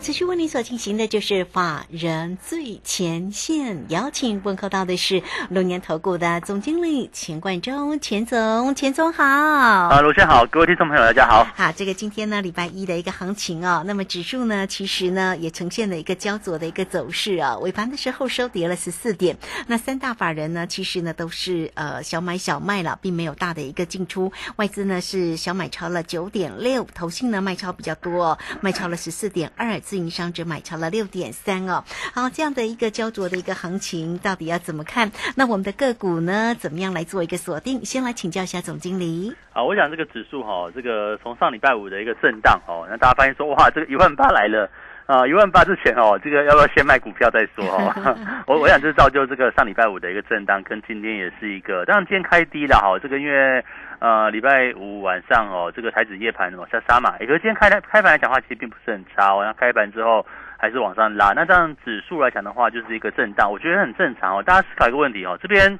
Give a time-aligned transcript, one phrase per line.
[0.00, 9.22] 好，持续为你所进行的就是法人最前线，邀请问候到的是龙年投顾的总经理钱冠中，钱总，钱总好。
[9.22, 11.46] 啊，卢先好，各位听众朋友大家好。
[11.54, 19.36] 好，这个今天呢，礼拜一的一个行情哦，那么指数呢，其实呢也呈现了一个焦灼的一个走势啊，尾盘的时候收跌了十四点。
[19.66, 24.32] 那三大法人呢，其实呢都是呃小买小卖了，并没有大的一个进出。
[24.56, 31.82] 外资呢是小买超了九点六，投信呢卖超比较多、哦，卖超了十四点二，自营商只买超了六点三哦。
[32.14, 35.10] 好，这样的一个焦灼的一个行情，到底要怎么看？
[35.34, 37.84] 那我们的个股呢，怎么样来做一个锁定？
[37.84, 39.34] 先来请教一下总经理。
[39.52, 44.70] 啊，我想这个指数哈、这个从上礼拜五的一个震荡哦，那大家发现说哇，这个一万八来了。
[45.06, 48.16] 啊，一万八之前哦，这个要不要先卖股票再说哦？
[48.46, 53.64] 我我想这造就这个上礼拜五的一个震荡，跟今天也是一个，当然今天开低了哈，这个因为
[54.00, 60.26] 呃礼拜五晚上哦，这个台指夜盘往下杀嘛，也可是今天开开开盘来讲话，其实并不是很差哦，那开盘之后
[60.58, 64.42] 还是往上拉，那这样指数来讲的话，就是一个震荡，我觉得很正常哦。
[64.42, 65.78] 大家思考一个问题哦，这边。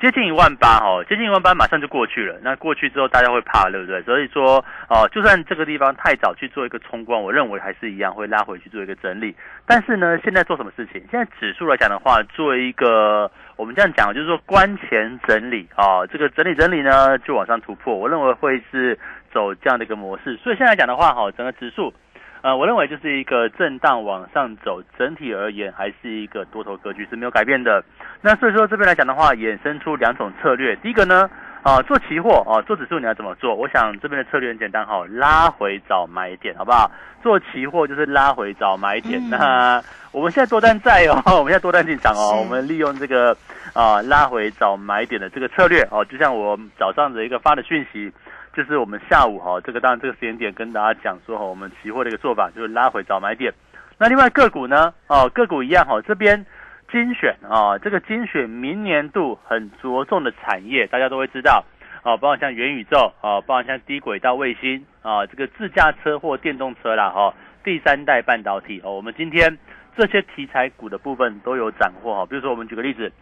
[0.00, 2.38] 接近一万八哦，接近一万八马上就过去了。
[2.40, 4.00] 那过去之后，大家会怕，对不对？
[4.00, 9.36] 所以说，哦，就算这个地方太早去做一个冲关，我认为还是一样会拉回去做一个整理。
[9.66, 11.02] 但是呢，现在做什么事情？
[11.10, 17.94] 现在指数来讲的话，做一个我们这样讲，就是说关前整理啊，这个整理整理呢，就往上突破。
[17.94, 18.98] 我认为会是
[19.34, 20.34] 走这样的一个模式。
[20.38, 21.92] 所以现在讲的话，哈，整个指数。
[22.40, 27.84] 呃，我认为就是一个震荡往上走，整体而言还是一个多头格局是没有改变的。
[28.22, 30.74] 那所以说这边来讲的话，衍生出两种策略。
[30.76, 31.28] 第一个呢，
[31.62, 33.54] 啊，做期货啊，做指数你要怎么做？
[33.54, 36.90] 我想这边的策略很简单哈，拉回找买点，好不好？
[37.22, 39.20] 做期货就是拉回找买点。
[39.28, 43.36] 那我们现在多单在哦， 我们现在多单进场哦，我们利用这个
[43.74, 48.12] 啊拉回找买点的这个策略哦，就像我早上的一个发的讯息。
[48.52, 53.54] 就是我们下午哈，这个当然这个时间点跟大家讲说哈，我们期货的一个做法就是拉回找买点。
[53.96, 56.44] 那另外个股呢，哦个股一样哈，这边
[56.92, 61.64] 精选啊，这个精选明年度很着重的产业，大家都会知道
[62.02, 67.34] 哦，包括像元宇宙啊，包括像低轨道卫星啊，这个自驾车或电动车啦哈，
[67.64, 69.58] 第三代半导体哦，我们今天
[69.96, 72.26] 这些题材股的部分都有斩获哈。
[72.26, 73.12] 比如说我们举个例子，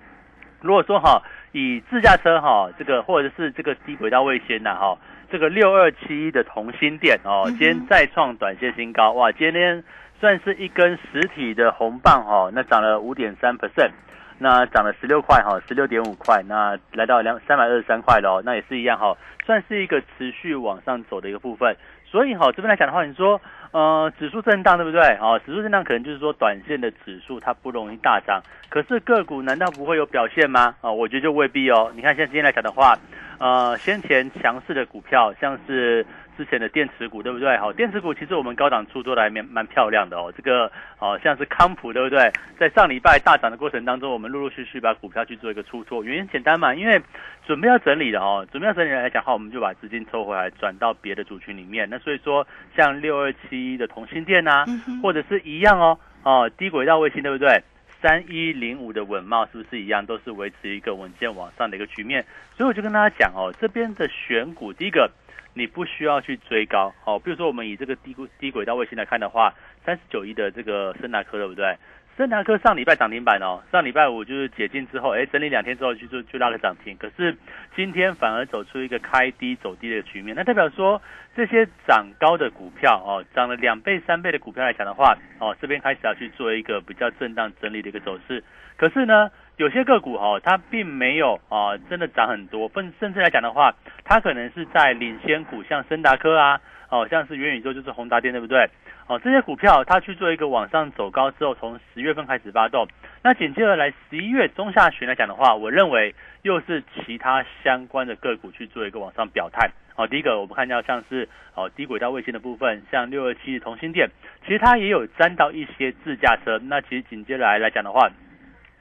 [0.60, 4.98] 如果说哈以自驾车哈这个或者是这个低轨道卫星呐哈。
[5.30, 9.30] 这个六二七一的同心店哦，今天再创短线新高哇！
[9.30, 9.84] 今天
[10.18, 13.90] 算是一根实体的红棒哈，那涨了五点三 percent，
[14.38, 21.76] 那涨了十六块哈，十六点五块，那来到两三百二十三块了，那也是一样哈，算是一个持续往上走的一个部分。
[22.06, 23.38] 所以哈，这边来讲的话，你说
[23.72, 25.02] 呃指数震荡对不对？
[25.20, 30.74] 哦，指数震荡可能就是说短线的指数它不容易大涨，可是个股难道不会有表现吗？
[30.80, 31.92] 啊，我觉得就未必哦。
[31.94, 32.96] 你看现在今天来讲的话。
[33.38, 36.04] 呃，先前强势的股票，像是
[36.37, 37.56] 之前的电池股，对不对？
[37.56, 40.32] 好，电池股其实我们高档出做的还蛮蛮漂亮的哦。
[40.37, 42.32] 这个哦，像是康普，对不对？
[42.59, 47.00] 在上礼拜大涨的过程当中，我们陆陆续续把股票去做一个出脱，原因简单嘛，因为
[47.47, 51.88] 准备要整理的哦，准备要整理来讲的话，我们就把资金抽回来，转到别的族群里面。
[51.88, 52.44] 那所以说，
[52.76, 54.65] 像六二七的同心店呐，
[55.00, 57.62] 或者是一样哦，哦，低轨道卫星，对不对？
[58.00, 62.25] 三一零五的稳茂是不是一样，都是维持一个稳健往上的一个局面？
[62.56, 65.10] 所以我就跟大家讲哦，这边的选股，第一个
[65.54, 69.53] 你不需要去追高，哦，比如说我们以这个低低轨道卫星来看的话，
[69.84, 71.76] 三十九亿的这个森达科，对不对？
[72.18, 77.36] 深达科上礼拜涨停板哦，上礼拜五就是解禁之后，哎，整理两天之后就就就拉个涨停，可是
[77.76, 81.00] 今天反而走出一个开低走低的局面，那代表说
[81.36, 88.42] 这些涨高的股票哦，涨了两倍三倍的股票来讲的话，哦，这边开始要去做一个比较震荡整理的一个走势，
[88.76, 93.72] 可是呢，有些个股哈，它并没有啊，真的涨很多，甚甚至来讲的话，
[94.04, 96.60] 它可能是在领先股，像深达科啊，
[96.90, 98.69] 哦，像是元宇宙就是宏达电，对不对？
[99.08, 102.87] 哦，这些股票它去做一个往上走高之后，从十月份开始发动，
[103.22, 109.70] 那紧接着来十一月中下旬来讲的话，我认为又是其他相关的个股去做一个往上表态。
[109.96, 114.10] 哦，第一个我们看到像是哦低轨道卫星的部分，像六二七同心电，
[114.46, 116.58] 其实它也有沾到一些自驾车。
[116.64, 118.10] 那其实紧接着来来讲的话，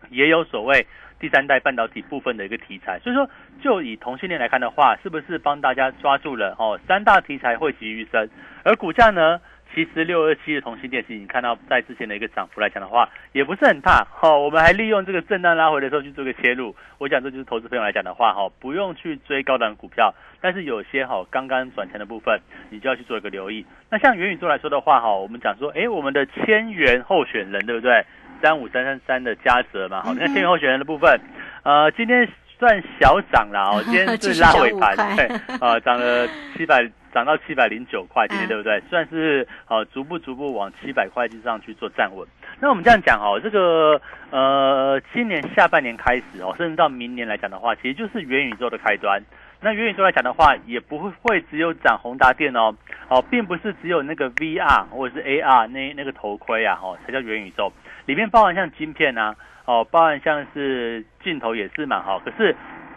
[0.09, 0.85] 也有所谓
[1.21, 3.00] 第三代半导体部分的一个题材。
[3.00, 3.29] 所以说，
[3.62, 8.29] 就以同性恋来看的话，是不是帮大家抓住了哦三大题材汇集于身，
[8.65, 9.39] 而股价呢？
[9.73, 14.07] 其实六二七的同心电器，你看到在之前的一个涨幅来讲的话，也不是很大。
[14.11, 16.75] 好，我们还利用这个震荡拉回的时候去做个切入。
[16.97, 23.65] 我想这就是投资朋友来讲的话，哈，不用去追高档股票，但是有些哈刚刚转钱的部分，你就要去做一个留意。
[23.89, 28.03] 那像元宇宙来说的话，哈，我们讲说，哎，我们的千元候选人对不对？
[28.39, 31.19] 三五三三三的嘉泽嘛，好，那千元候选人的部分，
[31.63, 32.27] 呃，今天
[32.59, 35.27] 算小涨了哦， 今天是拉尾盘，对，
[35.59, 36.89] 啊，涨了七百。
[37.13, 38.80] 涨到七百零九块，今天对不对？
[38.92, 42.27] 算是呃逐步逐步往七百块之上去做站稳。
[42.59, 44.00] 那我们这样讲哦，这个
[44.30, 49.19] 呃今年下半年开始哦，甚至到明年来讲的话，其实就是元宇宙的开端。
[49.62, 52.75] 那元宇宙来讲的话，也不会会只有涨宏达电哦，
[53.07, 57.71] 哦，并不是只有那个 VR 或者是 AR 那那个头盔啊，哦才叫元宇宙，
[58.07, 62.56] 里面包含像晶片啊，哦，包含像是镜头也是蛮好，可是。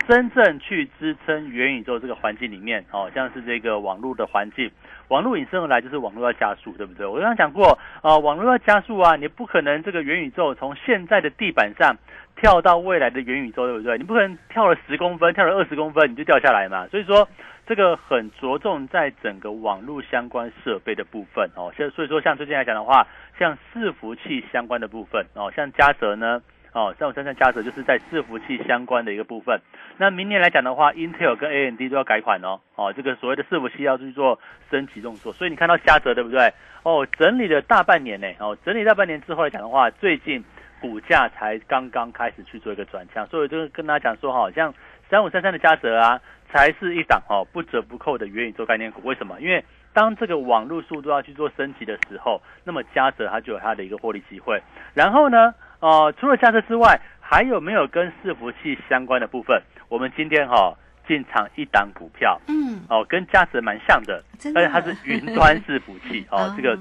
[0.09, 4.69] 真正去支撑元宇宙这个环境里面，哦，像是这个网络的环境，
[5.07, 7.07] 网络引申而来就是网络要加速，对不对？
[7.07, 11.97] 我刚刚讲过，呃，网络要加速啊，你不可能这个元宇宙从现在的地板上
[12.35, 13.99] 跳到未来的元宇宙，对不对？
[13.99, 16.89] 你不可能跳了十公分，跳了二十公分你就掉下来嘛。
[16.89, 17.29] 所以说，
[17.71, 21.73] 这个很着重在整个网络相关设备的部分哦。
[21.79, 23.07] 像所以说，像最近来讲的话，
[23.39, 26.43] 像伺服器相关的部分哦，像嘉泽呢。
[26.73, 29.61] 哦，三五三三嘉泽就是在伺服器相关的一个部分。
[29.99, 32.59] 那明年来讲的话，Intel 跟 AMD 都要改款哦。
[32.75, 36.53] 哦，这个所谓的伺服器要去做升级动作，所以你看到嘉泽对不对？
[36.83, 38.27] 哦，整理了大半年呢。
[38.41, 40.45] 哦，整理大半年之后来讲的话，最近
[40.81, 43.25] 股价才刚刚开始去做一个转向。
[43.29, 44.75] 所以就跟大家讲说，好，像
[45.09, 46.21] 三五三三的嘉泽啊，
[46.53, 49.01] 才是一档哦不折不扣的元宇宙概念股。
[49.05, 49.41] 为什么？
[49.41, 54.61] 因为当这个网络速度要去做升级的时候，那么加折它就有它的一个获利机会。
[54.95, 55.55] 然后呢？
[55.81, 59.63] 哦，除了嘉泽之外，还有没有跟伺服器相关的部分？
[59.89, 60.77] 我们今天哈
[61.09, 64.23] 进场一档股票，嗯，哦，跟嘉泽蛮像的，
[64.55, 66.79] 而且它是云端伺服器， 哦，这个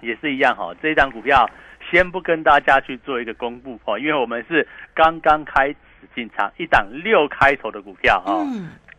[0.00, 0.72] 也是一样哈。
[0.80, 1.44] 这一档股票
[1.90, 4.64] 先不跟大家去做一个公布哦，因为我们是
[4.94, 5.76] 刚刚开始
[6.14, 8.46] 进场一档六开头的股票哈，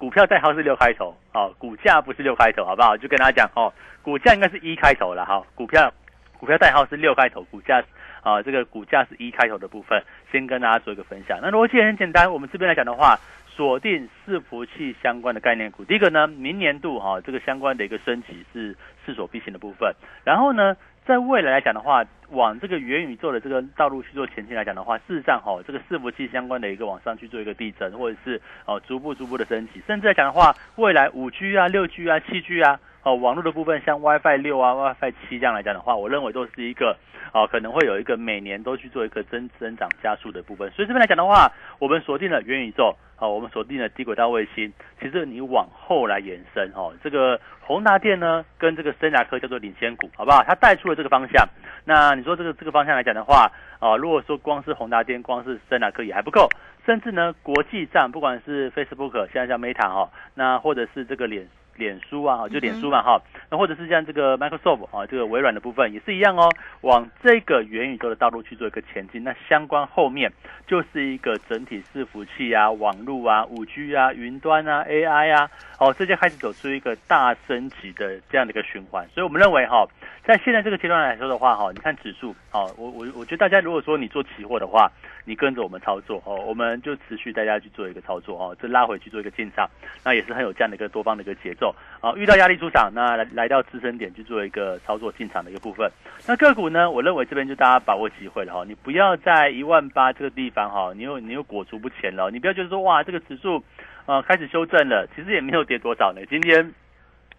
[0.01, 2.97] 股票代号是六开头，哦，股价不是六开头，好不好？
[2.97, 3.71] 就跟大家讲哦，
[4.01, 5.93] 股价应该是一开头了哈，股票
[6.39, 7.83] 股票代号是六开头，股价。
[8.23, 11.39] 啊，这个股价是一开头的部分，先跟大家做一个分享。
[11.41, 15.83] 那逻辑很简单，我们这边来讲的话，锁定伺服器相关的概念股。
[15.83, 19.91] 第一个呢，明年度哈，这个相关的一个升级是势所必行的部分。
[20.23, 32.79] 然后呢，在未来来讲的话，往这个元宇宙的这个道路去做前进来讲的话，事实上哈，这个伺服器相关的一个往上去做一个递增，或者是哦逐步逐步的升级，甚至来讲的话，未来五 G 啊、六 G 啊、七 G 啊。
[33.03, 36.95] 哦，网络的部分像 WiFi 六啊、WiFi 七这样来讲的话，我认为都是一个
[37.33, 40.69] 哦，可能会有一个每年都去做一个增增长加速的部分。
[40.71, 44.71] 所以这边来讲的话，我们锁定了元宇宙，哦，我们锁定了低轨道卫星。
[44.99, 50.43] 其实你往后来延伸，哦，这个宏达电呢，跟这个森达科叫做领先股，好不好？
[50.43, 51.43] 它带出了这个方向。
[51.83, 56.47] 那你说这个这个方向来讲的话，哦，如果说光是宏达电，光是森达科也还不够，
[56.85, 61.47] 甚至呢，国际上不管是 Facebook，现在叫 Meta 哈，那或者是这个脸。
[61.75, 66.49] 脸书啊，就脸书嘛哈，那或者是像这个 Microsoft 啊，这个微软的部分也是一样哦，
[66.81, 69.23] 往这个元宇宙的道路去做一个前进。
[69.23, 70.31] 那相关后面
[70.67, 79.07] 就是一个整体伺服器啊、网络啊、五 G 啊、云端啊、AI 啊，哦，这些开始走出一个大升级的这样的一个循环。
[79.13, 79.87] 所以我们认为哈，
[80.25, 84.91] 在现在这个阶段来说的话哈，你看指数哦，我我我觉得大家如果说你做期货的话，
[85.25, 89.69] 你跟着我们操作哦，我们就持续大家去做一个操作哦，这拉回去做一个进场，
[90.03, 91.75] 那也是很有这样的一个多方的一个节奏。
[92.01, 95.87] 啊，遇到压力出场，那来来到支撑点去做一个操作进场的一个部分。
[96.27, 103.63] 那个股呢，我认为这边就大家把握机会了哈，你不要在一万八这个地方哈，你又你又裹足不前了，你不要觉得说哇，这个指数
[104.07, 106.25] 呃开始修正了，其实也没有跌多少呢。
[106.27, 106.73] 今天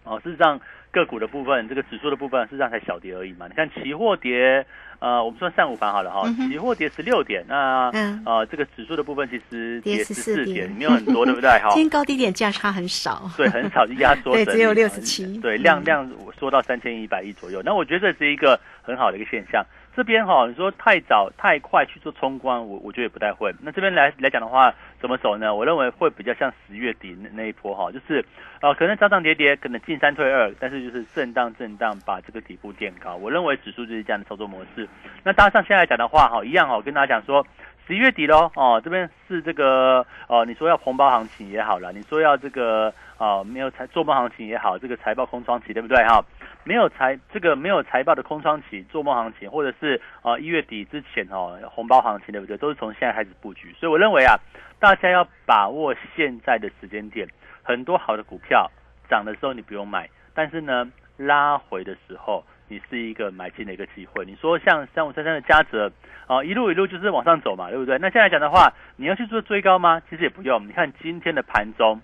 [0.05, 0.57] 哦，事实上
[0.91, 3.47] 个股的部分，这个指数的部分，事实上才小跌而已嘛。
[3.49, 4.65] 你看期货跌。
[5.03, 7.91] 呃，我们说上午盘好了哈，期货跌十六点，那
[8.25, 11.49] 呃这个指数的部分其实跌十四点，没有很多， 对不对？
[11.59, 17.61] 哈，今天高低点价差很少，对，很少就压缩，对，只有六十七，对，量量缩到三千一百亿左右。
[17.65, 19.61] 那我觉得这是一个很好的一个现象。
[19.95, 23.53] 这边哈，你说太早太快去做冲关，我我觉得也不太会。
[23.61, 25.53] 那这边来来讲的话，怎么走呢？
[25.53, 28.25] 我认为会比较像十月底那那一波哈，就是
[28.61, 33.15] 呃可能涨涨跌跌，可能进三退二，但是就是震荡震荡把这个底部垫高。
[33.15, 34.87] 我认为指数就是这样的操作模式。
[35.23, 37.45] 那搭上现在讲的话哈，一样哈，跟大家讲说。
[37.85, 46.23] 十一月底喽，哦，这边是这个哦，你说要红包行情也好了，你说要这个哦，没有财做梦行情也好，这个财报空窗期对不对哈？
[46.63, 52.57] 没有财这个没有财报的空窗期，做梦行情，或者是啊一月底之前哦，红包行情对不对？
[52.57, 54.35] 都是从现在开始布局，所以我认为啊，
[54.79, 57.27] 大家要把握现在的时间点，
[57.61, 58.69] 很多好的股票
[59.09, 62.43] 涨的时候你不用买，但是呢拉回的时候。
[62.69, 64.25] 你是一个买进的一个机会。
[64.25, 65.91] 你说像三五三三的嘉泽，
[66.25, 67.99] 啊，一路一路就是往上走嘛，对不对？
[67.99, 70.01] 那现在讲的话，你要去做追高吗？
[70.09, 70.65] 其实也不用。
[70.65, 72.01] 你看今天的盘中，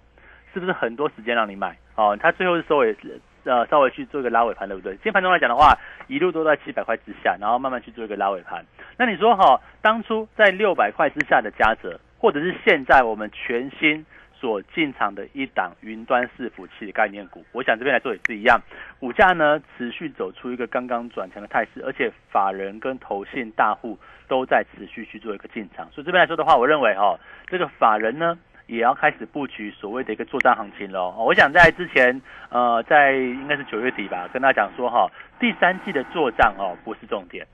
[0.53, 1.75] 是不是很多时间让你买？
[1.95, 2.95] 哦，它最后是收尾，
[3.43, 4.93] 呃，稍微去做一个拉尾盘，对不对？
[4.93, 5.77] 今天盘中来讲的话，
[6.07, 8.65] 一路都在七百块之下，然后慢慢去做一个拉尾盘。
[8.97, 14.05] 那你说哈，当初在六百块之下的嘉泽，或者是现在我们全新。
[14.39, 18.57] 所进场的一档云端伺服器概念股，我想这边来说也是一样，
[18.97, 31.13] 股价呢持续走出一个刚刚转强的态势，而且法人跟投信大户都在持续去做一个进场，所以这边来说的话，我认为哈，这个法人呢也要开始布局所谓的一个做账行情喽。
[31.17, 35.09] 我想在之前呃，在应该是九月底吧，跟大家讲说哈，
[35.39, 37.45] 第三季的做账哦不是重点，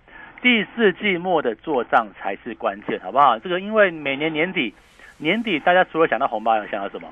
[0.42, 3.40] 第四季末的做账才是关键，好不好？
[3.40, 4.74] 这个因为每年年底。
[5.18, 7.08] 年底大家除了想到红包，还想到什么？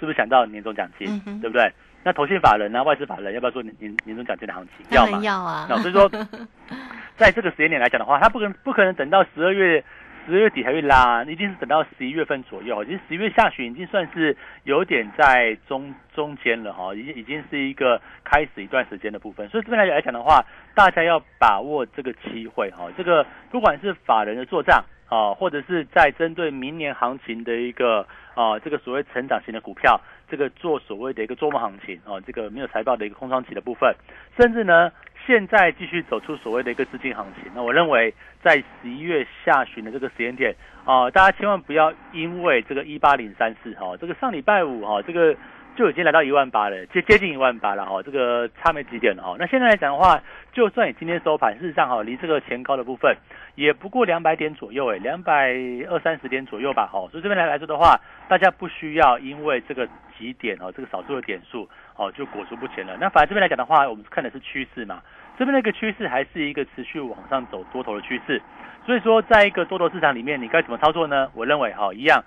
[0.00, 1.06] 是不是想到年终奖金？
[1.40, 1.72] 对不对？
[2.02, 2.82] 那投信法人呢？
[2.82, 4.84] 外资法人要不要做年年年终奖金的行情？
[4.90, 5.20] 要吗？
[5.22, 5.64] 要啊。
[5.70, 6.10] 那所以说，
[7.16, 9.84] 在这个时间点来讲的话，他不可能不可能等到十二月
[10.26, 12.84] 十二月底才会拉，一定是等到十一月份左右。
[12.84, 19.48] 其实十一月下旬已经算是有点在中中间了哈，已经已经是一个开始一段时间的部分。
[19.48, 22.88] 所以这边来来讲的话，大家要把握这个机会哈。
[22.96, 24.84] 这个不管是法人的做账。
[25.06, 28.04] 啊，或者是在针对明年行情的一个
[28.34, 33.94] 啊，这个所谓成长型的股票，这个做所谓的一个周末行情啊，这个没有财报的一个空窗期的部分，
[34.36, 34.90] 甚至呢，
[35.26, 37.50] 现在继续走出所谓的一个资金行情。
[37.54, 38.12] 那我认为，
[38.42, 40.54] 在十一月下旬的这个时间点
[40.84, 45.36] 啊，大家千万不要因为这个一八零三四哈，这个上礼拜五哈，这个。
[45.76, 49.34] 就已经来到一万八了，接接近一万八了哈，这个差没几点了哈。
[49.40, 53.16] 那现在来讲的话，就算你今天收盘，事实上哈，离这个前高的部分
[53.56, 55.52] 也不过两百点左右哎，两百
[55.90, 57.00] 二三十点左右吧哈。
[57.10, 59.84] 所以这边来来说的话，大家不需要因为这个
[60.16, 62.96] 几点哦，这个少数的点数哦，就裹足不前了。
[63.00, 65.02] 那反而这边来讲的话，我们看的是趋势嘛，
[65.38, 68.40] 这边的一个趋势还是一个持续往上走多头的趋势。
[68.86, 71.28] 所以说，在一个多头市场里面，你该怎么操作呢？
[71.34, 72.22] 我认为哈，一样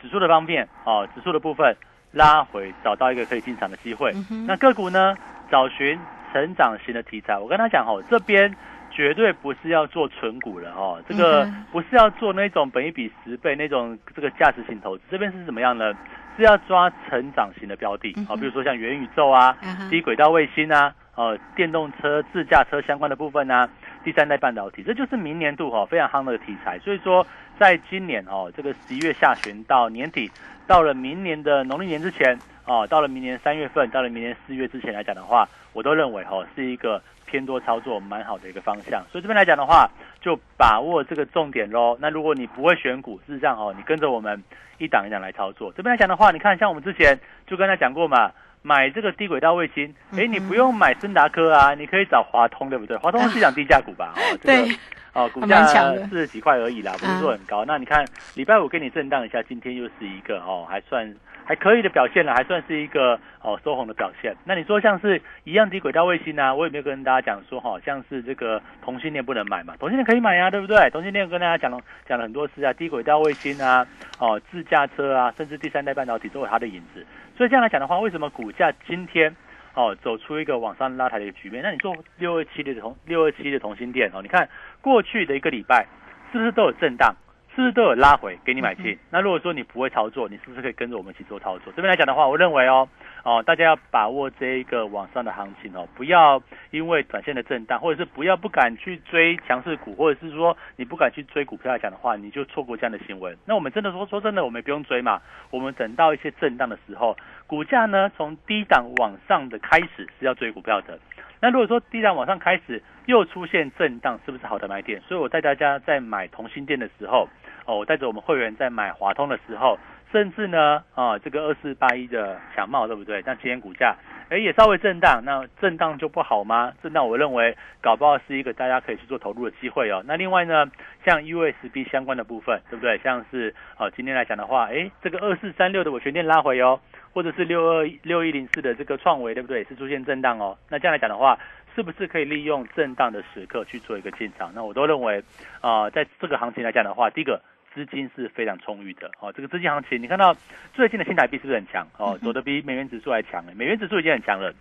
[0.00, 1.76] 指数的方面哦，指数的部分。
[2.14, 4.12] 拉回找到一个可以进场的机会，
[4.46, 5.16] 那个股呢？
[5.50, 5.98] 找寻
[6.30, 7.38] 成长型的题材。
[7.38, 8.54] 我跟他讲哦，这边
[8.90, 15.04] 绝对不是要做纯股了哦，这个不是要做那种本一比十倍那种这个价值型投资。
[15.10, 15.94] 这边是怎么样呢？
[16.36, 19.56] 是要抓成长型的标的哦，比如说像元宇宙啊、
[19.88, 23.68] 低轨道卫星啊、哦电动车、自驾车相关的部分啊。
[24.04, 26.76] 第三代半导体，这就是明年度哈非常夯的题材。
[26.80, 27.24] 所以说，
[27.56, 30.28] 在今年哦，这个十一月下旬到年底，
[30.66, 39.04] 到了明年的农历年之前哦，到了明年三月份，到了明年四月之前来讲的话，我都认为哈是一个偏多操作蛮好的一个方向。
[39.12, 39.88] 所以这边来讲的话，
[40.20, 41.96] 就把握这个重点喽。
[42.00, 44.42] 那如果你不会选股，事实上哦，你跟着我们
[44.78, 45.72] 一档一档来操作。
[45.76, 47.16] 这边来讲的话，你看像我们之前
[47.46, 48.32] 就跟他讲过嘛。
[48.62, 52.96] 买这个低轨道卫星，哎，你不用买森达科啊，你可以找华通，对不对？
[52.96, 54.14] 华通是讲低价股吧？
[54.16, 54.74] 哦，这个
[55.14, 57.64] 哦，股价四十几块而已啦，不是说很高。
[57.64, 58.04] 那你看
[58.34, 61.14] 礼拜五跟你震荡一下，今天又是一个哦，还算。
[61.44, 64.32] 还可以的表现了，还算是一个哦收红的表现。
[64.44, 66.54] 那你说像是一样低轨道卫星呢？
[66.54, 69.74] 我有没有跟大家讲说哈，像是这个同性恋不能买嘛？
[69.80, 70.88] 同性恋可以买呀，对不对？
[70.90, 73.84] 同性恋跟大家讲了讲了很多次啊，低轨道卫星啊，
[74.20, 77.04] 哦自驾车啊，甚至第三代半导体都有它的影子。
[77.36, 79.34] 所以这样来讲的话，为什么股价今天
[79.74, 81.62] 哦走出一个往上拉抬的一个局面？
[81.62, 84.48] 那你做六二七的同六二七的同心店哦，你看
[84.80, 85.86] 过去的一个礼拜
[86.30, 87.14] 是不是都有震荡？
[87.54, 88.98] 是不是都有拉回给你买进？
[89.10, 91.72] 那如果说你不会操作，你是不是可以跟着我们一起做操作？
[91.76, 92.88] 这边来讲的话，我认为哦
[93.24, 103.36] 哦，大家要把握这一个往上的行情哦，不要因为短线的震荡，或者是不要不敢去追强势股，或者是说你不敢去追股票来讲的话，你就错过这样的新闻。
[103.44, 105.20] 那我们真的说 说真的，我们不用追嘛。
[105.50, 107.14] 我们等到一些震荡的时候，
[107.46, 110.98] 股价呢从低档往上的开始是要追股票的。
[111.42, 115.00] 那如果说低档往上开始又出现震荡，是不是好的买点？
[115.02, 117.28] 所以我带大家在买同心店的时候。
[117.64, 119.78] 哦，我带着我们会员在买华通的时候，
[120.10, 123.22] 甚至呢，啊，这个二四八一的强茂，对不对？
[123.24, 123.94] 那今天股价，
[124.30, 126.72] 哎，也稍微震荡，那震荡就不好吗？
[126.82, 130.02] 震荡，我认为搞不好是一个大家可以去做投入的机会哦。
[130.04, 130.66] 那另外呢，
[131.06, 132.98] 像 USB 相关的部分，对不对？
[132.98, 136.80] 像是哦，今天来讲的话，哎，这个二四三六的我全店拉回哦，
[137.12, 139.62] 或者是六二六一零四的这个创维，对不对？
[139.64, 140.56] 是出现震荡哦。
[140.68, 141.38] 那这样来讲的话，
[141.74, 144.50] 是不是可以利用震荡的时刻去做一个进场？
[144.54, 145.22] 那我都认为，
[145.60, 147.40] 啊，在这个行情来讲的话，第一个。
[147.74, 150.36] 资金是非常充裕的哦，这个资金行情，你看到
[150.74, 152.18] 最近的新台币是不是很强哦？
[152.22, 154.52] 走的比美元指数还强美元指数已经很强了，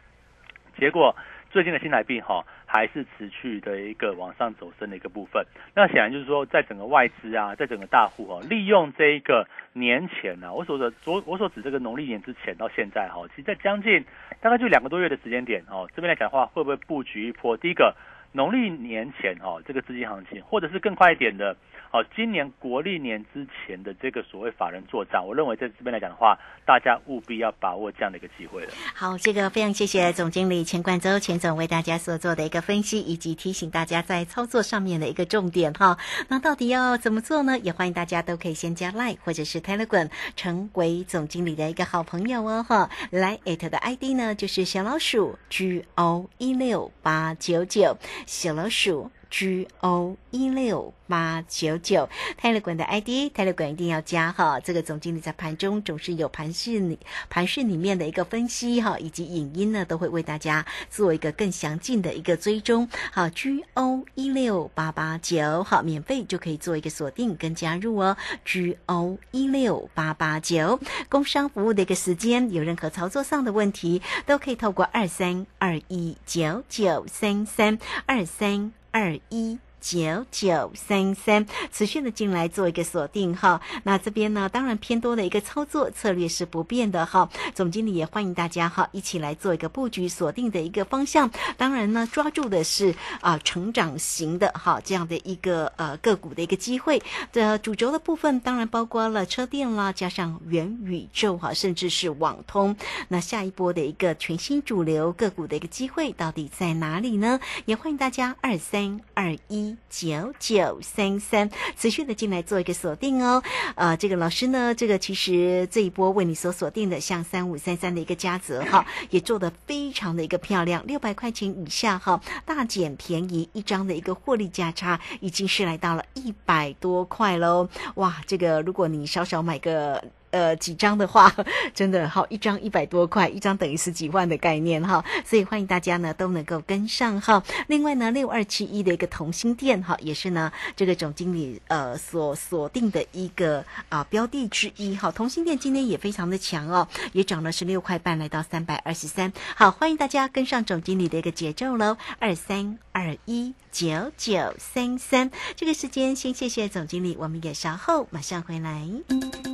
[0.78, 1.14] 结果
[1.52, 5.46] 最近的新台币哈还是持续的一个往上走升的一个部分。
[5.76, 14.06] 那显然就是说，在整个外资啊，在整个大户哦，利用这一个年前呢，我所的我我所指这个农历年之前到现在哈，其实在将近
[14.40, 17.58] 大概就两个多月的时间点哦，这边来讲的话，会不会布局一波？
[17.58, 17.94] 第一个
[18.32, 21.56] 农历年前哦，这个资金行情，或者是更快一点的。
[21.94, 28.72] 哦，今年国历年之前的这个所谓法人做账，我认为在这边来讲的话，大家务必要把握这样的一个机会了。
[28.96, 35.98] 好，这个非常谢谢总经理钱冠洲钱总为大家所做的一个分析，以及提醒大家在操作上面的一个重点哈。
[36.30, 37.60] 那到底要怎么做呢？
[37.60, 42.90] 也欢迎大家都可以先加 Line 或者是 Telegram 成为总经理的一个好朋友哦哈。
[43.10, 49.12] 来 at 的 ID 呢就是小老鼠 G O 一六八九九小老鼠。
[49.32, 52.08] G O 一六八九九
[52.38, 54.60] 泰勒管的 ID，泰勒管一定要加哈。
[54.60, 62.88] 这个总经理在盘中总是有盘市里盘市里面的一个分析哈，以及影音呢，都会为大家做一个更详尽的一个追踪。
[63.12, 68.18] 好，G O 一六八八九，好，免费就可以做一个锁定跟加入哦。
[68.44, 78.74] G O 一六八八九，工商服务的一个时间，有任何操作上的问题，都可以透过二三二一九九三三二三。
[78.92, 79.58] 二一。
[79.82, 83.60] 九九三三，持续的进来做一个锁定哈。
[83.84, 87.28] 那这边呢，当然偏多的一个操作策略是不变的哈。
[87.56, 91.30] 总经理也欢迎大家哈，一起来做一个布局锁定的一个方向。
[91.58, 97.02] 当然呢，抓住的是啊成长型的哈这样的一个呃个股的一个机会。
[97.34, 102.76] 的主轴的部分当然包括了车电啦，加上元宇宙哈，甚至是网通。
[103.08, 107.40] 那下一波的一个全新主流个股的一个机会到底在哪里呢？
[107.66, 109.71] 也欢迎大家二三二一。
[109.90, 113.42] 九九三三，持续的进来做一个锁定哦。
[113.76, 127.68] 呃，这个老师呢，这个其实这一波为你所锁定的，像三五三三的一个加泽哈，也做的非常的一个漂亮，六百块钱以下哈，大减便宜一张的一个获利价差，已经是来到了一百多块喽。
[127.96, 130.04] 哇，这个如果你稍稍买个。
[130.32, 131.34] 呃，几张的话，
[131.76, 137.44] 真的好，一张一百多块，一张等于十几万的概念哈，所以欢迎大家呢都能够跟上哈。
[137.68, 145.12] 另外呢，六二七一的一个同心店哈，也是呢这个总经理呃所锁定的一个啊标的之一哈。
[145.12, 149.32] 同心店今天也非常的强哦，也涨了十六块半，来到三百二十三。
[149.56, 155.32] 好，欢迎大家跟上总经理的一个节奏喽，二三二一九九三三。
[155.56, 158.88] 这个时间先谢谢总经理，我们也稍后马上回来。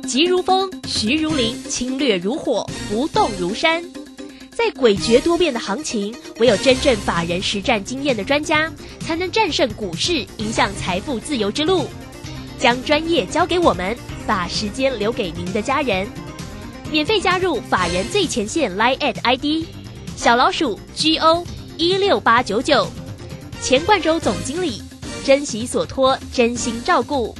[0.06, 3.82] 急如风，徐如林，侵略如火，不动如山。
[4.50, 11.86] 在诡谲多变的行情，唯有真正法人实战经验的专家，才能战胜股市，迎向财富自由之路。
[12.58, 16.08] 将专业交给我们，把时间留给您的家人。
[16.90, 19.64] 免费加入法人最前线 Line at ID
[20.16, 22.88] 小老鼠 G O 一六八九九，
[23.60, 24.82] 钱冠洲总经理，
[25.24, 27.36] 珍惜所托，真心照顾。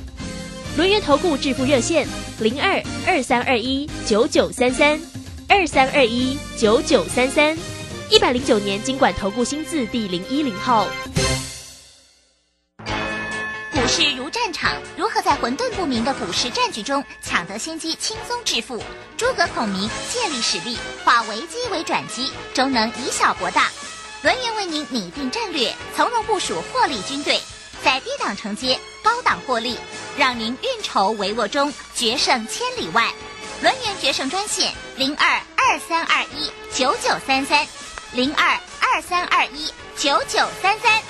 [0.77, 2.07] 轮源投顾致富热线
[2.41, 5.01] 零二二三二一九九三三
[5.49, 7.57] 二三二一九九三三
[8.11, 10.87] 一百零九年经管投顾新字第零一零号。
[13.73, 18.83] 股市如战场，如何在混沌不明的股市战局中抢得先机，轻松致富？
[19.17, 23.71] 诸葛孔明借力使力，化危机为转机，终能以小博大。
[24.21, 27.41] 轮源为您拟定战略，从容部署获利军队。
[27.85, 29.77] 在低档承接，高档获利，
[30.17, 33.13] 让您运筹帷幄中决胜千里外。
[33.63, 37.65] 轮源决胜专线零二二三二一九九三三
[38.13, 41.01] 零二二三二一九九三三。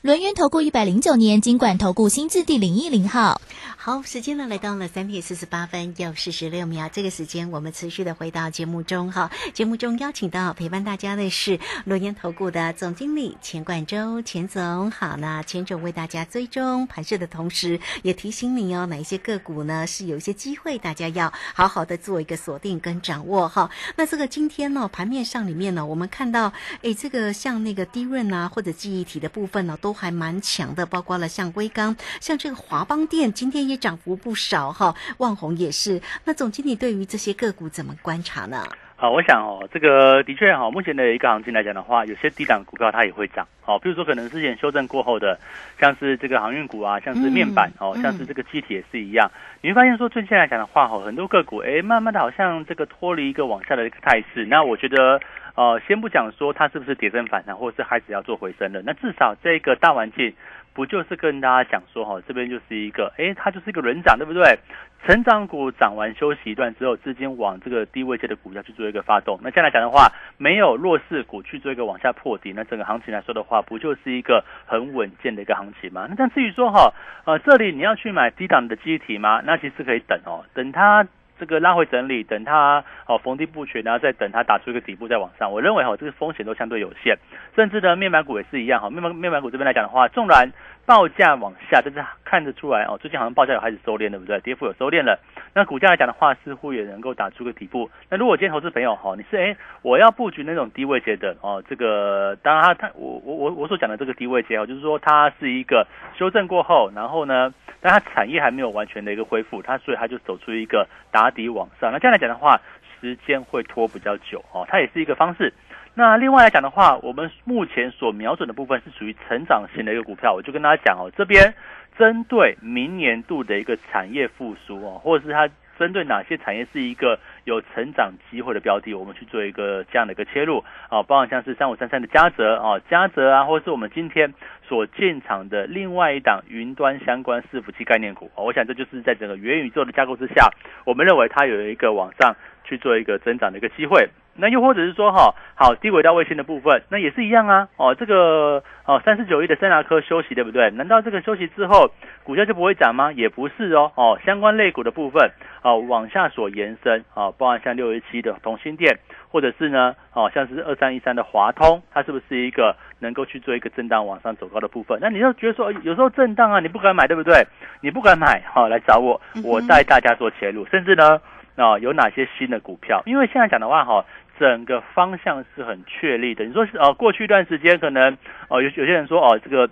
[0.00, 3.42] 轮源投顾一百零九年金管投顾新字第零一零号。
[3.82, 6.90] 好，时间呢来到了三点四十八分又四十六秒。
[6.92, 9.30] 这个时间我们持续的回到节目中哈。
[9.54, 14.90] 节目中邀请到陪伴大家的是罗源投顾的总经理钱冠洲钱总。
[14.90, 23.70] 好，那钱总为大家追踪盘势的同时，也提醒你哦，哪一些个股呢是有一些机会，大家要好好的做一个锁定跟掌握哈。
[23.96, 33.69] 那这个今天呢盘面上里面呢，我们看到诶，这个像那个低润啊或者记忆体的部分呢，都还蛮强的，包括了像微钢，像这个华邦电今天。
[33.70, 36.00] 也涨幅不少哈，万红也是。
[36.24, 38.64] 那总经理对于这些个股怎么观察呢？
[38.96, 43.46] 好，我想哦，这个的确哈，目前的一个行情来讲的话，有些低档股票它也会涨。
[43.62, 45.38] 好，比如说可能之前修正过后的，
[45.78, 49.30] 像是这个航运股啊，像是面板哦，像是这个机体也是一样。
[49.62, 54.44] 你会发现说，最近来讲的话，哈，很多个股哎，慢慢的好像这个脱离一个往下的一个态势。
[54.44, 55.18] 那我觉得，
[55.54, 60.34] 呃，先不讲说它是不是跌升反弹，或者是还是要做回升的，那至少这个大环境。
[60.72, 64.58] 不就是跟大家讲说哈，这边就是一个，哎，它就是一个轮涨，对不对？
[65.06, 69.40] 成长股涨完休息一段之后，资金往这个低位阶的股价去做一个发动。
[69.42, 76.06] 那这样来讲的话，没有弱势股去做一个往下破底，那整个行情来说的话，不就是一个很稳健的一个行情吗？
[76.10, 76.92] 那但至于说哈，
[77.24, 79.40] 呃，这里你要去买低档的机体吗？
[79.44, 81.06] 那其实可以等哦，等它
[81.40, 85.50] 这个拉回整理，等它哦逢低布局，然后再等它打出一个底部再往上。
[85.50, 87.16] 我认为哈，这个风险都相对有限。
[87.56, 90.52] 甚至呢，面板股也是一样哈，面板面板股这边来讲的话，纵然
[90.84, 94.38] 报价往下，但是看得出来哦，最近好像报价有开始收敛，对不对？
[94.40, 95.18] 跌幅有收敛了。
[95.54, 97.90] 那股价来讲的话，似乎也能够打出个底部。
[98.08, 111.92] 那如果今天投资朋友哈，你是哎，我要布局那种低位阶的哦，这个当然它它我我我我所讲的这个低位阶哦，就是说它是一个修正过后，然后呢，但它产业还没有完全的一个恢复，它所以它就走出一个打底往上。
[111.92, 112.60] 那这样来讲的话，
[113.00, 115.52] 时间会拖比较久哦，它也是一个方式。
[115.94, 121.54] 那另外来讲的话，我们目前所瞄准的部分是属于成长型的一个股票，我就跟大家讲哦，这边。
[121.98, 125.46] 针对明年度的一个产业复苏哦，或者是它
[125.80, 134.34] 针对哪些产业是一个有成长机会的标的，我们去做一个这样的一个切入啊，包括像是三五三三的嘉泽啊，嘉泽啊，或是我们今天
[134.68, 140.50] 所建厂的另外一档云端相关伺服器概念股啊我想这就是在整个元宇宙的架构之下，
[140.84, 144.10] 我们认为它有一个往上去做一个增长的一个机会。
[144.34, 147.68] 那又或者是说哈，好低轨道卫星的部分，那也是一样啊。
[147.76, 150.70] 哦，这个哦三十九亿的三达科休息对不对？
[150.70, 151.90] 难道这个休息之后
[152.24, 153.12] 股价就不会涨吗？
[153.12, 153.92] 也不是哦。
[153.96, 155.30] 哦，相关类股的部分
[155.62, 158.98] 哦往下所延伸啊，包含像六一七的同心电，
[159.30, 164.98] 或者是呢哦像是二三一三的华通，它是不是一个能够去做一个震荡往上走高的部分？
[165.02, 167.46] 那你要觉得说有时候震荡啊，你不敢买对不对？
[167.82, 171.20] 你不敢买好来找我，我带大家做切入，甚至呢
[171.56, 173.02] 那有哪些新的股票？
[173.06, 174.04] 因为现在讲的话哈。
[174.40, 176.46] 整个方向是很确立的。
[176.46, 178.16] 你说是哦，过去一段时间可能
[178.48, 179.68] 哦，有有些人说哦，这个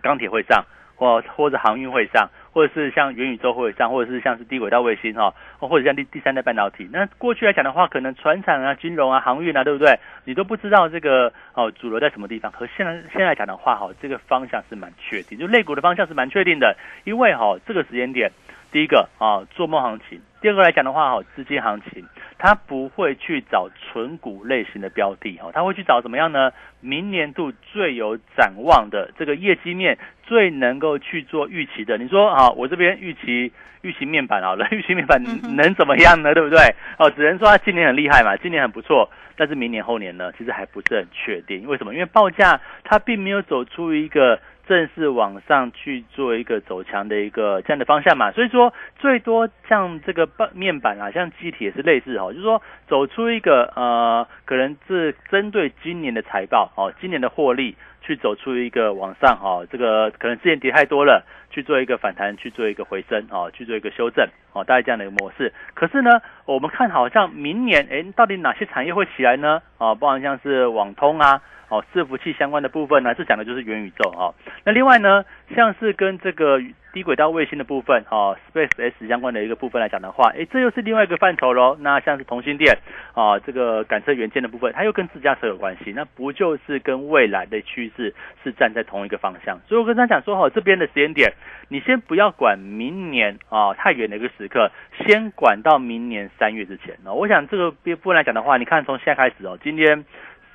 [0.00, 0.64] 钢铁会上，
[0.96, 6.88] 或或者航运会上，或者是像元宇宙会上，或者是像是低轨道卫星哈，或者像第第三代半导体。
[6.90, 9.98] 那过去来讲的话，可能船厂啊、金融啊、航运啊，对不对？
[10.24, 12.50] 你都不知道这个哦主流在什么地方。
[12.50, 18.32] 可现在现在讲的话哈，这个方向是蛮确定，就类股的方向是蛮确定的，因为哈这个时间点，
[18.70, 22.04] 第一个啊做梦行情，第二个来讲的话哈资金行情。
[22.38, 26.50] 它不会去找纯股类型的标的哦，他会去找怎么样呢？
[26.80, 31.96] 明年度最有展望的这个业绩面最能够去做预期的。
[31.98, 33.52] 你说啊，我这边预期
[33.82, 35.22] 预期面板好了， 预期面板
[35.54, 36.34] 能怎么样呢？
[36.34, 36.58] 对不对？
[36.98, 41.64] 哦，只能说他今年很厉害嘛，今年很不错，但是明年后年呢，其实还不是很确定。
[41.68, 41.94] 为什么？
[41.94, 44.40] 因为报价它并没有走出一个。
[44.66, 64.28] 正式往上去做一个走强的一个这样的方向嘛，所以说最多像这个半面板啊，像机体也是类似哦，就是说走出一个呃，可能是针对今年的财报哦，今年的获利去走出一个往上哦，这个可能之前跌太多了，去做一个反弹，去做一个回升哦，去做一个修正。
[64.52, 65.52] 哦，大概这样的一个模式。
[65.74, 69.60] 可是呢，我们看好像明年哎，到底哪些产业会起来呢？
[69.78, 71.42] 哦，包含像是网通啊。
[71.68, 74.34] 哦，伺服器相关的部分呢，这讲的就是元宇宙哦。
[74.62, 75.24] 那另外呢，
[75.56, 76.60] 像是跟这个
[76.92, 81.74] 低轨道卫星的部分，哦，Space S 相关的一个部分来讲的话，诶，这又是另外一个范畴喽。
[81.80, 82.76] 那像是同心电
[83.14, 89.58] 啊，这个感测元件的部分，它又跟自驾车有关系，那不就是跟未来的趋势是站在同一个方向？
[89.66, 91.32] 所以我跟他讲说，哦，这边的时间点，
[91.68, 94.70] 你先不要管明年啊太远的一个时时刻，
[95.06, 97.14] 先管到明年三月之前哦。
[97.14, 100.04] 我想这个部分来讲的话，你看从现在开始哦，今天。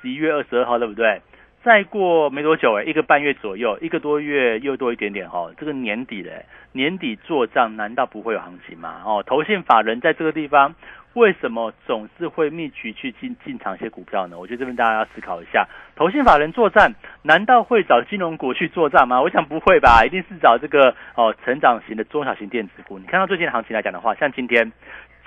[0.00, 1.20] 十一月二十二号，对不对？
[1.64, 5.52] 再过没多久，哎，一个半月左右，一个多月又多一点点哦。
[5.58, 9.02] 这个年底嘞，年底做账难道不会有行情吗？
[9.04, 10.76] 哦，投信法人在这个地方，
[11.18, 14.38] 为什么总是会密集去进进场一些股票呢？
[14.38, 19.20] 我觉得这边大家要思考一下，投信法人作战，难道会找金融股去作战吗？
[19.20, 22.98] 我想不会吧，一定是找这个哦成长型的中小型电子股。
[22.98, 24.72] 你看到最近的行情来讲的话，像今天。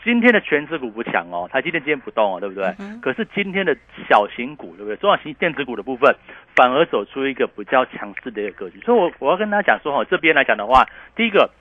[0.04, 2.74] 今天的全指股不强哦，台积电今天不动哦，对不对？
[3.04, 3.78] 可是今天的
[4.10, 4.96] 小型股，对不对？
[4.96, 6.16] 中小型电子股的部分
[6.56, 8.80] 反而走出一个比较强势的一个格局。
[8.80, 11.52] 所以，我我要跟大家讲说哈，这边来讲的话，第一个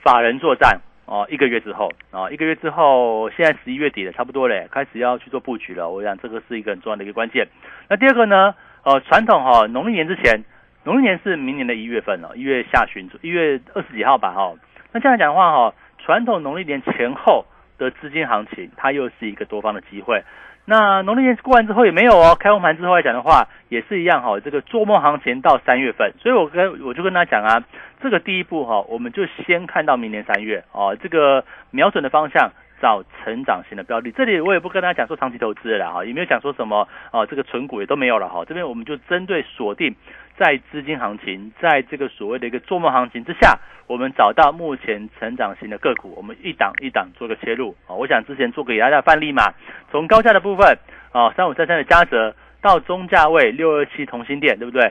[0.00, 5.88] 法人作战哦，一个月之后啊，一个月之后，现在十一月底了，差不多嘞，开始要去做布局了。
[5.88, 7.48] 我想这个是一个很重要的一个关键。
[7.88, 8.54] 那第二个呢？
[8.84, 10.44] 呃，传统哈，农历年之前，
[10.84, 14.54] 农历年是明年的一月份哦，一月下旬，一月二十几号吧哈。
[14.92, 17.44] 那这样讲的话哈，传统农历年前后。
[17.78, 20.22] 的资金行情，它又是一个多方的机会。
[20.64, 24.38] 那农历年过完之后也没有哦，开红盘之后来讲的话，也是一样哈。
[24.38, 27.64] 这个做梦行情到三月份，所以我跟我就跟他讲啊，
[28.00, 34.10] 这个第一步哈，我们就先看到明年三月哦，这个瞄准的方向找成长型的标的。
[34.10, 38.44] 这里我也不跟大家讲说长期投资了哈，也没有讲说什么哦，这个纯股也都没有了哈。
[38.44, 39.94] 这边我们就针对锁定。
[40.34, 47.92] 在资金行情，在这个所谓的一个做梦行情之下，我们找到目前成长型的个股，我们一档一档做个切入啊。
[47.94, 49.52] 我想之前做给大家的范例嘛，
[49.90, 50.66] 从高价的部分
[51.12, 54.90] 啊，三五三三的嘉泽到中价位六二七同心店，对不对？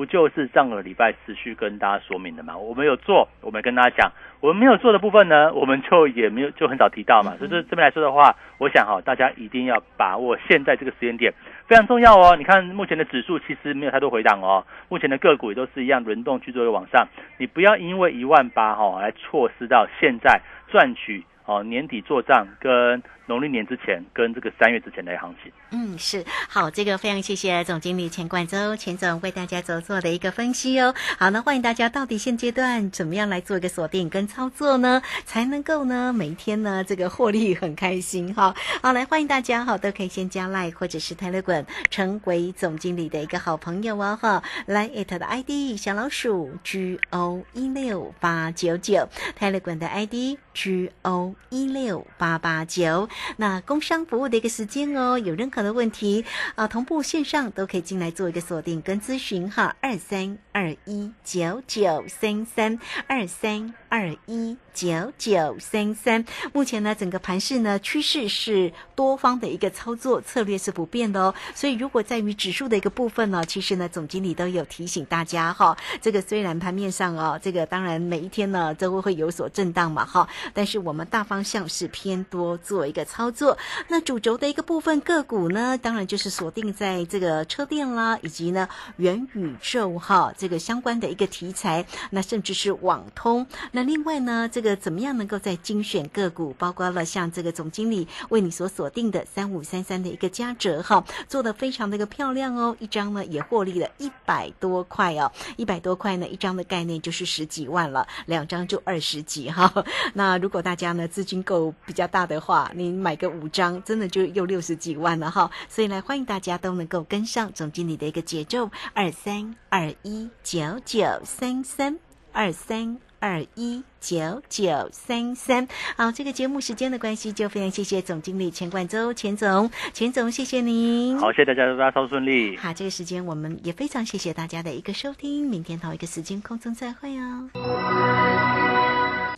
[0.00, 2.56] 不就是上个礼拜持续跟大家说明的嘛？
[2.56, 4.10] 我们有做，我们跟大家讲；
[4.40, 7.36] 我们没有做的部分呢，我们就也没有就很少提到嘛。
[7.36, 11.30] 所以这这边来说的话，我想哈，大家一定要把握现在这个时间点，
[11.66, 12.34] 非常重要哦。
[12.34, 17.06] 你看目前的指数其实没有太多回档哦，目前的个股也都是一样轮动去做一个往上。
[17.36, 23.02] 你不要因为一万八哈来错失到现在赚取哦年底做账跟。
[23.30, 30.92] 农历年之前跟这个三月之前的行情，嗯，是好，这个非常谢谢总经理钱冠周钱总为大家所做的一个分析哦。
[31.16, 35.00] 好，那欢迎大家到底现阶段怎么样来做一个锁定跟操作呢？
[35.24, 38.52] 才能够呢每一天呢这个获利很开心哈。
[38.82, 44.42] 好，来欢迎大家哈，都可以先加 Line 或者是 Telegram 成为总经理的一个好朋友哦哈。
[44.66, 53.08] 来 it 的 ID 小老鼠 G O 一六八九九，Telegram 的 ID G O 一六八八九。
[53.38, 64.56] 那工商服务的一个时间哦，有任何的问题啊，同步线上都可以进来做一个锁定跟咨询哈，二三二一九九三三二三二一。
[64.72, 71.34] 九九三三，目前呢，整个盘势呢趋势是多方的一个操作策略是不变的哦。
[71.56, 83.58] 所以如果在于指数的一个部分呢，其实呢，总经理都有提醒大家哈，这个虽然盘面上哦，这个当然每一天呢都会会有所震荡嘛哈，但是我们大方向是偏多做一个操作。
[83.88, 93.44] 那主轴的一个部分个股呢，当然就是锁定在这个车电啦，以及呢元宇宙哈这个相关的一个题材，那甚至是网通。
[93.72, 109.72] 那另外呢，这这个怎么样能够在精选个股，包括了像这个总经理为你所锁定的三五三三的一个加折哈，做的非常的一个漂亮哦，一张呢也获利了一百多块哦，一百多块呢一张的概念就是十几万了，两张就二十几哈。
[110.12, 115.50] 那如果大家呢资金够比较大的话，你买个五张，真的就又六十几万了哈。
[115.68, 121.98] 所以呢，欢迎大家都能够跟上总经理的一个节奏，二三二一九九三三
[122.32, 122.98] 二三。
[123.22, 131.18] 二一九九三三，好，这个节目时间的关系，就非常谢谢总经理钱冠周钱总，钱总谢谢您。
[131.18, 132.56] 好，谢谢大家，祝大家超顺利。
[132.56, 138.89] 好，这个时间我们也非常谢谢大家的一个收听，明天同一个时间空中再会哦。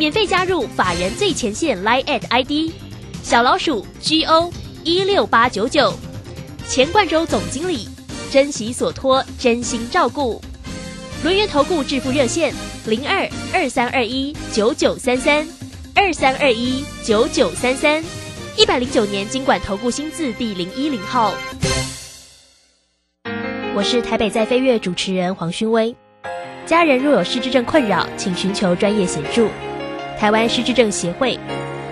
[0.00, 2.72] 免费加入法人最前线 Line at ID
[3.22, 4.50] 小老鼠 G O
[4.82, 5.92] 一六八九九，
[6.66, 7.86] 钱冠洲总经理，
[8.30, 10.40] 珍惜所托，真心照顾。
[11.22, 12.54] 轮源投顾致富热线
[12.86, 15.46] 零二二三二一九九三三
[15.94, 18.02] 二三二一九九三三
[18.56, 21.34] 一百零九年经管投顾新字第零一零号。
[23.74, 25.94] 我是台北在飞跃主持人黄勋威。
[26.64, 29.50] 家人若有失智症困扰，请寻求专业协助。
[30.20, 31.38] 台湾失智症协会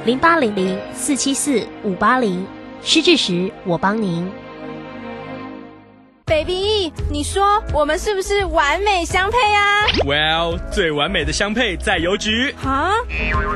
[0.05, 2.47] 零八零零四七四五八零
[2.83, 4.48] 失智时我帮您。
[6.29, 12.55] baby，你说我们是不是完美相配啊？Well，最完美的相配在邮局。
[12.63, 12.95] 哈？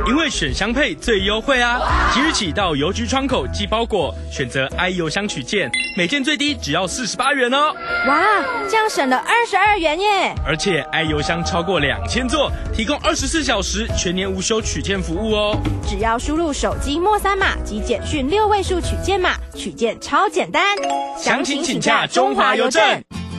[0.08, 1.80] 因为选相配最优惠啊！
[2.14, 7.74] 即日起到邮局窗口寄包裹，选择 i 邮箱取件，每件最低只要四十八元哦。
[8.08, 8.24] 哇，
[8.68, 10.34] 这样省了二十二元耶！
[10.46, 15.60] 而且 i 邮箱超过两千座，提供二十四小时全年无休取件服务哦。
[15.86, 20.74] 只要输入手机末三码及简讯六位数取件码，取件超简单。
[21.18, 22.61] 详情请洽中华邮。
[22.62, 23.31] 挑战。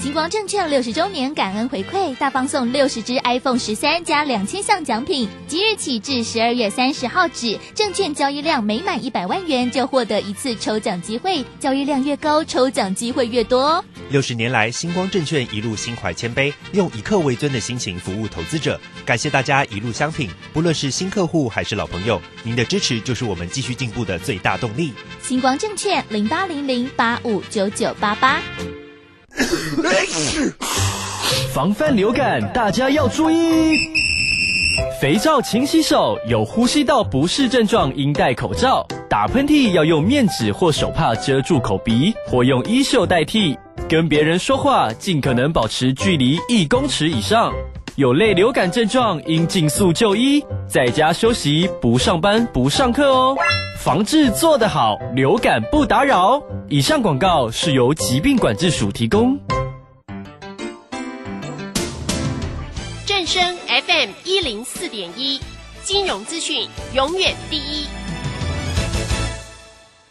[0.00, 13.84] 星光证券六十周年感恩回馈，大放送六十支 iPhone 十三加两千项奖品，即日起至十二月三十号止，证券交易量每满一百万元就获得一次抽奖机会，交易量越高，抽奖机会越多。
[14.08, 24.94] 六十年来，星光证券一路心怀谦卑，用以客为尊的心情服务投资者，感谢大家一路相挺，不论是新客户还是老朋友，您的支持就是我们继续进步的最大动力。
[25.20, 28.40] 星光证券零八零零八五九九八八。
[31.52, 33.76] 防范流感，大家要注意。
[35.00, 38.86] 肥皂勤洗手，有呼吸道不适症状应戴口罩。
[39.08, 43.56] 打喷嚏要用面纸或手帕遮住口鼻，或用衣袖代替。
[43.88, 47.52] 跟别人说话尽可能保持距离一公尺以上。
[47.96, 53.36] 有类流感症状应尽速就医，在家休息，不上班不上课哦。
[53.78, 56.40] 防治做得好，流感不打扰。
[56.68, 59.38] 以上广告是由疾病管制署提供。
[64.50, 65.38] 零四点一，
[65.84, 67.86] 金融资讯永远第一。